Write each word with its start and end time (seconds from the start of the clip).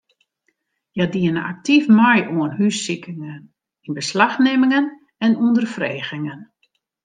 Hja 0.93 1.05
diene 1.13 1.41
aktyf 1.51 1.85
mei 1.97 2.21
oan 2.37 2.55
hússikingen, 2.57 3.41
ynbeslachnimmingen 3.87 4.87
en 5.25 5.37
ûnderfregingen. 5.45 6.39